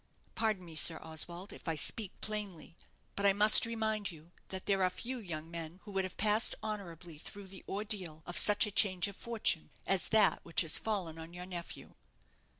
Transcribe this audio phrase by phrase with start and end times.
[0.33, 2.75] Pardon me, Sir Oswald, if I speak plainly;
[3.15, 6.55] but I must remind you that there are few young men who would have passed
[6.63, 11.19] honourably through the ordeal of such a change of fortune as that which has fallen
[11.19, 11.93] on your nephew."